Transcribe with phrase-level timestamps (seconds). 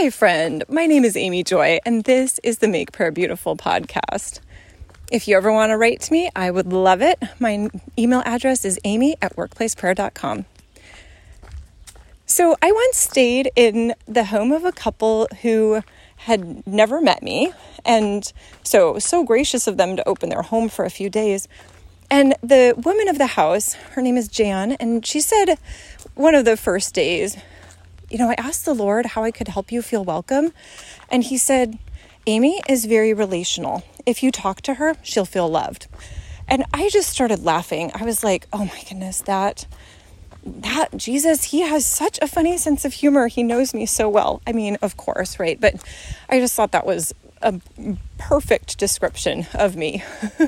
[0.00, 0.62] Hi, friend.
[0.68, 4.38] My name is Amy Joy, and this is the Make Prayer Beautiful podcast.
[5.10, 7.20] If you ever want to write to me, I would love it.
[7.40, 7.68] My
[7.98, 10.44] email address is amy at workplaceprayer.com.
[12.26, 15.82] So, I once stayed in the home of a couple who
[16.18, 17.52] had never met me,
[17.84, 21.48] and so so gracious of them to open their home for a few days.
[22.08, 25.58] And the woman of the house, her name is Jan, and she said
[26.14, 27.36] one of the first days,
[28.10, 30.52] you know, I asked the Lord how I could help you feel welcome,
[31.10, 31.78] and he said,
[32.26, 33.84] Amy is very relational.
[34.04, 35.86] If you talk to her, she'll feel loved.
[36.46, 37.90] And I just started laughing.
[37.94, 39.66] I was like, "Oh my goodness, that
[40.44, 43.28] that Jesus, he has such a funny sense of humor.
[43.28, 44.40] He knows me so well.
[44.46, 45.60] I mean, of course, right?
[45.60, 45.74] But
[46.28, 47.60] I just thought that was a
[48.18, 50.02] perfect description of me.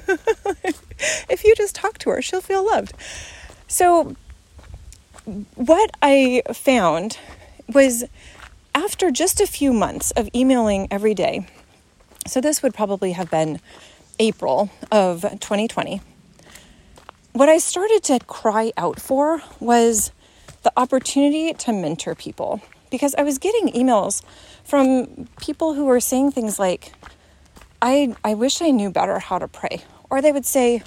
[1.28, 2.94] if you just talk to her, she'll feel loved.
[3.68, 4.16] So,
[5.54, 7.18] what I found
[7.74, 8.04] was
[8.74, 11.46] after just a few months of emailing every day,
[12.26, 13.60] so this would probably have been
[14.18, 16.00] April of 2020
[17.32, 20.10] what I started to cry out for was
[20.62, 22.60] the opportunity to mentor people
[22.90, 24.22] because I was getting emails
[24.64, 26.92] from people who were saying things like,
[27.80, 29.82] I, I wish I knew better how to pray.
[30.10, 30.82] Or they would say,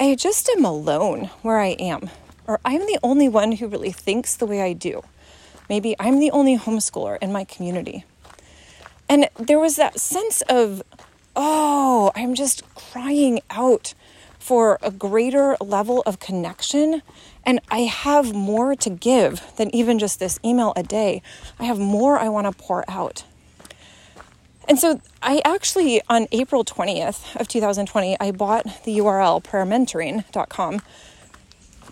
[0.00, 2.10] I just am alone where I am.
[2.48, 5.02] Or I'm the only one who really thinks the way I do.
[5.68, 8.04] Maybe I'm the only homeschooler in my community.
[9.08, 10.82] And there was that sense of,
[11.34, 13.94] oh, I'm just crying out
[14.38, 17.02] for a greater level of connection.
[17.44, 21.22] And I have more to give than even just this email a day.
[21.58, 23.24] I have more I want to pour out.
[24.68, 30.82] And so I actually, on April 20th of 2020, I bought the URL prayermentoring.com.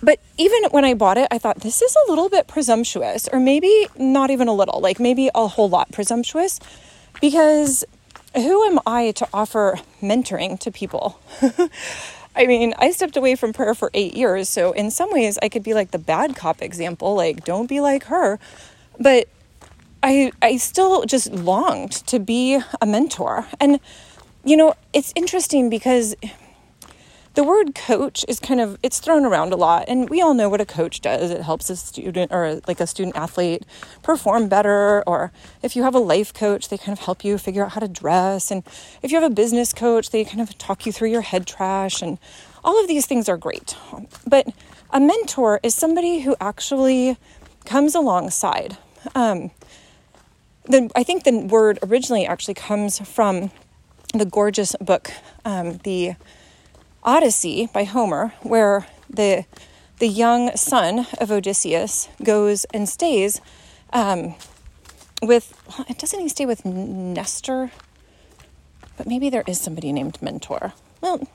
[0.04, 3.40] But even when I bought it, I thought this is a little bit presumptuous, or
[3.40, 6.60] maybe not even a little, like maybe a whole lot presumptuous,
[7.22, 7.84] because
[8.34, 11.18] who am I to offer mentoring to people?
[12.36, 14.48] I mean, I stepped away from prayer for eight years.
[14.48, 17.80] So, in some ways, I could be like the bad cop example, like, don't be
[17.80, 18.38] like her.
[18.98, 19.28] But
[20.02, 23.46] I, I still just longed to be a mentor.
[23.58, 23.80] And,
[24.44, 26.14] you know, it's interesting because
[27.34, 30.48] the word coach is kind of it's thrown around a lot and we all know
[30.48, 31.30] what a coach does.
[31.30, 33.64] It helps a student or like a student athlete
[34.02, 37.64] perform better or if you have a life coach they kind of help you figure
[37.64, 38.62] out how to dress and
[39.02, 42.02] if you have a business coach they kind of talk you through your head trash
[42.02, 42.18] and
[42.62, 43.76] all of these things are great.
[44.26, 44.48] But
[44.90, 47.18] a mentor is somebody who actually
[47.66, 48.76] comes alongside.
[49.14, 49.50] Um,
[50.66, 53.50] the, i think the word originally actually comes from
[54.14, 55.10] the gorgeous book
[55.44, 56.14] um, the
[57.04, 59.44] Odyssey by Homer, where the
[59.98, 63.40] the young son of Odysseus goes and stays
[63.92, 64.34] um,
[65.22, 65.54] with.
[65.98, 67.70] Doesn't he stay with Nestor?
[68.96, 70.72] But maybe there is somebody named Mentor.
[71.00, 71.26] Well,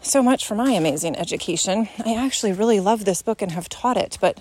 [0.00, 1.88] so much for my amazing education.
[2.04, 4.18] I actually really love this book and have taught it.
[4.20, 4.40] But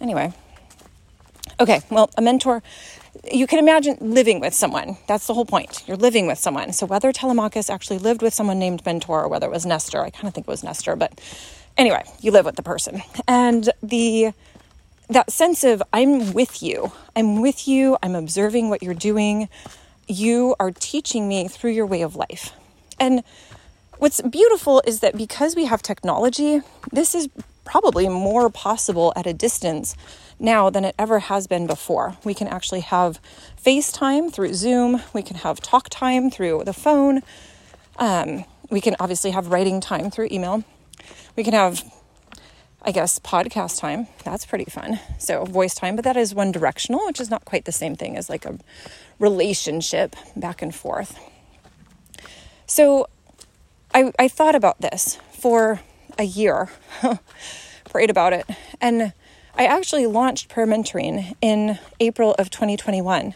[0.00, 0.32] anyway,
[1.58, 1.80] okay.
[1.90, 2.62] Well, a mentor
[3.32, 4.96] you can imagine living with someone.
[5.06, 5.82] That's the whole point.
[5.86, 6.72] You're living with someone.
[6.72, 10.10] So whether Telemachus actually lived with someone named Mentor or whether it was Nestor, I
[10.10, 11.20] kind of think it was Nestor, but
[11.76, 13.02] anyway, you live with the person.
[13.26, 14.32] And the
[15.08, 16.92] that sense of I'm with you.
[17.16, 17.96] I'm with you.
[18.02, 19.48] I'm observing what you're doing.
[20.06, 22.52] You are teaching me through your way of life.
[23.00, 23.22] And
[23.98, 26.60] what's beautiful is that because we have technology,
[26.92, 27.28] this is
[27.68, 29.94] probably more possible at a distance
[30.40, 32.16] now than it ever has been before.
[32.24, 33.20] We can actually have
[33.62, 37.20] FaceTime through Zoom, we can have talk time through the phone,
[37.98, 40.64] um, we can obviously have writing time through email,
[41.36, 41.84] we can have
[42.80, 44.06] I guess podcast time.
[44.24, 45.00] That's pretty fun.
[45.18, 48.16] So, voice time, but that is one directional, which is not quite the same thing
[48.16, 48.56] as like a
[49.18, 51.18] relationship back and forth.
[52.66, 53.08] So,
[53.92, 55.80] I, I thought about this for
[56.18, 56.68] a year,
[57.90, 58.46] prayed about it,
[58.80, 59.12] and
[59.54, 63.34] I actually launched prayer mentoring in April of 2021.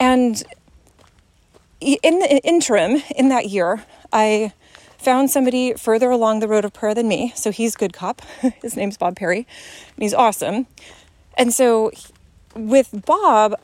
[0.00, 0.42] And
[1.80, 4.52] in the interim, in that year, I
[4.98, 7.32] found somebody further along the road of prayer than me.
[7.36, 8.22] So he's good cop.
[8.62, 9.46] His name's Bob Perry,
[9.94, 10.66] and he's awesome.
[11.38, 11.92] And so
[12.56, 13.54] with Bob,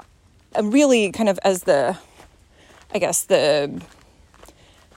[0.63, 1.99] really kind of as the,
[2.95, 3.83] I guess, the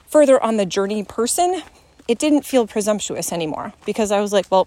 [0.06, 1.62] further on the journey person,
[2.08, 4.66] it didn't feel presumptuous anymore because I was like, well,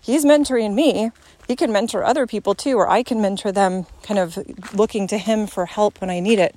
[0.00, 1.10] he's mentoring me
[1.50, 4.38] he can mentor other people too, or I can mentor them, kind of
[4.72, 6.54] looking to him for help when I need it.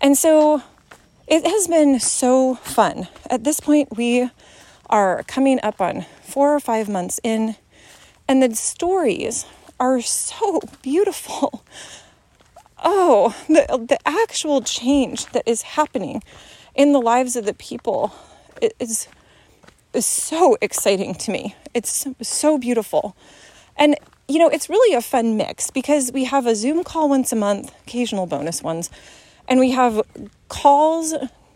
[0.00, 0.62] And so
[1.26, 3.08] it has been so fun.
[3.28, 4.30] At this point, we
[4.88, 7.56] are coming up on four or five months in,
[8.28, 9.46] and the stories
[9.80, 11.64] are so beautiful.
[12.84, 16.22] oh, the, the actual change that is happening
[16.76, 18.14] in the lives of the people
[18.78, 19.08] is,
[19.92, 21.56] is so exciting to me.
[21.74, 23.16] It's so, beautiful.
[23.76, 23.96] And,
[24.28, 27.36] you know, it's really a fun mix because we have a Zoom call once a
[27.36, 28.90] month, occasional bonus ones,
[29.48, 30.02] and we have
[30.48, 31.14] calls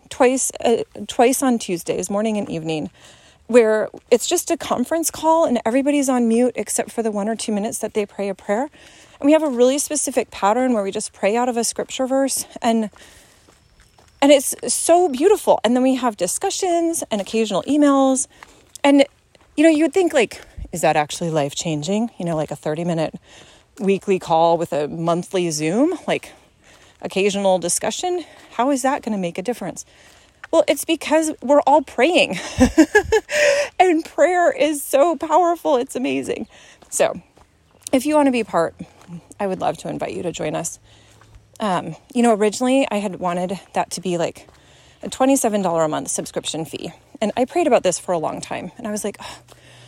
[0.09, 2.89] twice, uh, twice on Tuesdays, morning and evening
[3.47, 7.35] where it's just a conference call and everybody's on mute except for the one or
[7.35, 8.69] two minutes that they pray a prayer.
[9.19, 12.07] And we have a really specific pattern where we just pray out of a scripture
[12.07, 12.89] verse and
[14.23, 15.59] and it's so beautiful.
[15.65, 18.27] And then we have discussions and occasional emails.
[18.81, 19.05] And
[19.57, 20.41] you know, you would think like
[20.71, 22.09] is that actually life changing?
[22.17, 23.15] You know, like a 30 minute
[23.79, 26.31] weekly call with a monthly Zoom, like
[27.01, 29.85] occasional discussion, how is that going to make a difference?
[30.51, 32.39] Well, it's because we're all praying.
[33.79, 35.75] and prayer is so powerful.
[35.75, 36.47] It's amazing.
[36.89, 37.21] So,
[37.91, 38.73] if you want to be part,
[39.37, 40.79] I would love to invite you to join us.
[41.59, 44.47] Um, you know, originally I had wanted that to be like
[45.01, 46.91] a $27 a month subscription fee.
[47.21, 48.71] And I prayed about this for a long time.
[48.77, 49.17] And I was like,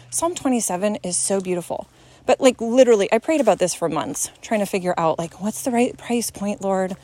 [0.09, 1.87] Psalm 27 is so beautiful.
[2.25, 5.63] But like literally, I prayed about this for months, trying to figure out like, what's
[5.63, 6.95] the right price point, Lord?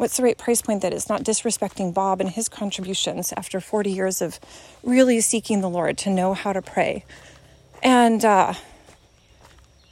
[0.00, 3.90] what's the right price point that is not disrespecting Bob and his contributions after 40
[3.90, 4.40] years of
[4.82, 7.04] really seeking the Lord to know how to pray.
[7.82, 8.54] And uh,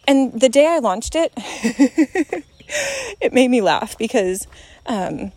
[0.07, 1.31] and the day I launched it,
[3.21, 4.47] it made me laugh because
[4.87, 5.33] um,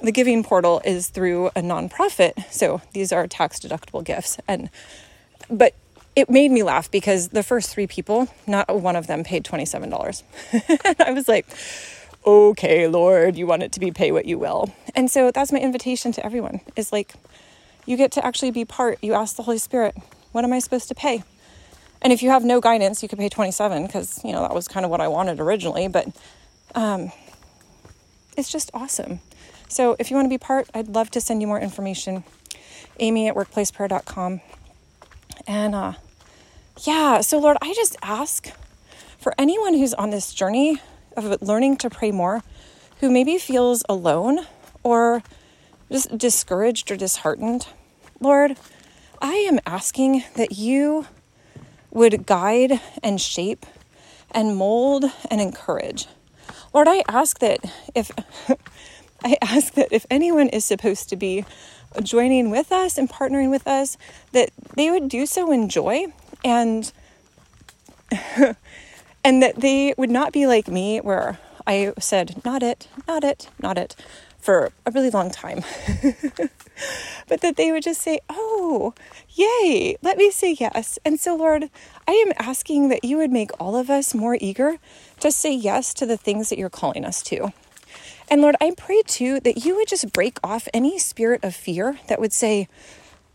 [0.00, 4.38] the giving portal is through a nonprofit, so these are tax deductible gifts.
[4.46, 4.70] And
[5.50, 5.74] but
[6.16, 9.64] it made me laugh because the first three people, not one of them paid twenty
[9.64, 10.22] seven dollars.
[10.98, 11.46] I was like
[12.26, 14.74] okay, Lord, you want it to be pay what you will.
[14.94, 17.14] And so that's my invitation to everyone is like,
[17.86, 18.98] you get to actually be part.
[19.02, 19.96] You ask the Holy Spirit,
[20.32, 21.22] what am I supposed to pay?
[22.02, 24.68] And if you have no guidance, you could pay 27 because, you know, that was
[24.68, 25.88] kind of what I wanted originally.
[25.88, 26.08] But
[26.74, 27.12] um,
[28.36, 29.20] it's just awesome.
[29.68, 32.24] So if you want to be part, I'd love to send you more information.
[32.98, 34.40] Amy at workplaceprayer.com.
[35.46, 35.92] And uh,
[36.82, 38.50] yeah, so Lord, I just ask
[39.18, 40.80] for anyone who's on this journey
[41.16, 42.42] of learning to pray more
[43.00, 44.40] who maybe feels alone
[44.82, 45.22] or
[45.90, 47.66] just discouraged or disheartened,
[48.20, 48.56] Lord,
[49.20, 51.06] I am asking that you
[51.90, 53.66] would guide and shape
[54.30, 56.06] and mold and encourage.
[56.72, 57.60] Lord, I ask that
[57.94, 58.10] if
[59.24, 61.44] I ask that if anyone is supposed to be
[62.02, 63.96] joining with us and partnering with us,
[64.32, 66.06] that they would do so in joy
[66.44, 66.92] and
[69.24, 73.48] and that they would not be like me where I said, not it, not it,
[73.60, 73.96] not it
[74.38, 75.62] for a really long time.
[77.28, 78.94] but that they would just say, oh,
[79.30, 80.98] yay, let me say yes.
[81.04, 81.68] And so, Lord,
[82.06, 84.78] I am asking that you would make all of us more eager
[85.20, 87.52] to say yes to the things that you're calling us to.
[88.30, 91.98] And Lord, I pray too that you would just break off any spirit of fear
[92.08, 92.68] that would say,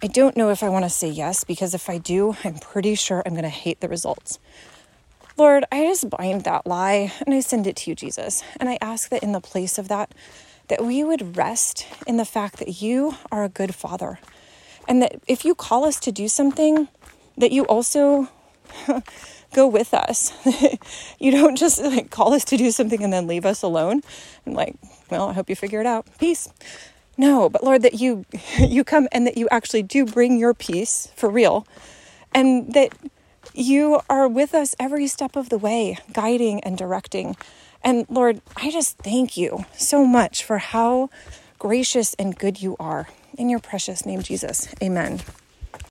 [0.03, 2.95] I don't know if I want to say yes because if I do, I'm pretty
[2.95, 4.37] sure I'm going to hate the results.
[5.35, 8.43] Lord, I just bind that lie and I send it to you, Jesus.
[8.59, 10.13] And I ask that in the place of that,
[10.67, 14.19] that we would rest in the fact that you are a good father.
[14.87, 16.87] And that if you call us to do something,
[17.37, 18.29] that you also
[19.53, 20.33] go with us.
[21.19, 24.01] you don't just like call us to do something and then leave us alone
[24.45, 24.75] and like,
[25.09, 26.05] well, I hope you figure it out.
[26.19, 26.49] Peace.
[27.17, 28.25] No, but Lord, that you
[28.59, 31.65] you come and that you actually do bring your peace for real.
[32.33, 32.93] And that
[33.53, 37.35] you are with us every step of the way, guiding and directing.
[37.83, 41.09] And Lord, I just thank you so much for how
[41.59, 43.07] gracious and good you are.
[43.37, 44.73] In your precious name, Jesus.
[44.81, 45.21] Amen.